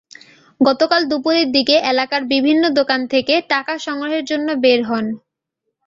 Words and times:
গতকাল 0.61 1.01
দুপুরের 1.11 1.47
দিকে 1.51 1.75
এলাকার 1.91 2.21
বিভিন্ন 2.33 2.63
দোকান 2.79 3.01
থেকে 3.07 3.33
টাকা 3.49 3.73
সংগ্রহের 3.85 4.23
জন্য 4.25 4.47
বের 4.63 4.81
হন। 4.83 5.05